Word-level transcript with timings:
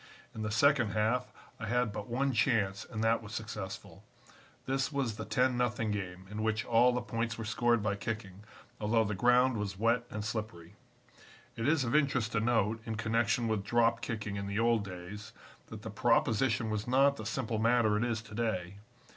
In 0.33 0.41
the 0.41 0.49
second 0.49 0.93
half 0.93 1.31
I 1.59 1.67
had 1.67 1.93
but 1.93 2.07
one 2.07 2.33
chance 2.33 2.87
and 2.89 3.03
that 3.03 3.21
was 3.21 3.33
successful. 3.35 4.03
This 4.65 4.91
was 4.91 5.15
the 5.15 5.25
10 5.25 5.59
0 5.59 5.69
game, 5.91 6.25
in 6.31 6.41
which 6.41 6.65
all 6.65 6.91
the 6.91 7.03
points 7.03 7.37
were 7.37 7.45
scored 7.45 7.83
by 7.83 7.95
kicking, 7.97 8.43
although 8.79 9.03
the 9.03 9.13
ground 9.13 9.57
was 9.57 9.77
wet 9.77 10.05
and 10.09 10.25
slippery. 10.25 10.73
"It 11.55 11.67
is 11.67 11.83
of 11.83 11.93
interest 11.95 12.31
to 12.31 12.39
note, 12.39 12.81
in 12.83 12.95
connection 12.95 13.47
with 13.47 13.63
drop 13.63 14.01
kicking 14.01 14.37
in 14.37 14.47
the 14.47 14.57
old 14.57 14.83
days, 14.83 15.33
that 15.67 15.83
the 15.83 15.91
proposition 15.91 16.71
was 16.71 16.87
not 16.87 17.17
the 17.17 17.23
simple 17.27 17.59
matter 17.59 17.95
it 17.95 18.03
is 18.03 18.23
to 18.23 18.33
day. 18.33 18.77